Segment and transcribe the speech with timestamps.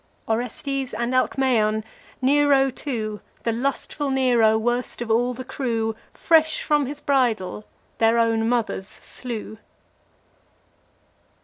[0.27, 1.83] Orestes and Alcaeon
[2.23, 7.65] Nero too, The lustful Nero, worst of all the crew, Fresh from his bridal
[7.99, 9.59] their own mothers slew.